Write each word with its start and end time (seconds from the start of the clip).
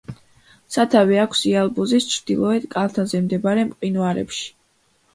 სათავე 0.75 1.19
აქვს 1.25 1.43
იალბუზის 1.51 2.09
ჩრდილოეთ 2.15 2.67
კალთაზე 2.75 3.25
მდებარე 3.29 3.71
მყინვარებში. 3.73 4.53